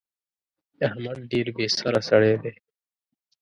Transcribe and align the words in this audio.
احمد 0.87 1.17
ډېر 1.31 1.47
بې 1.55 1.67
سره 1.79 1.99
سړی 2.09 2.33
دی. 2.43 2.51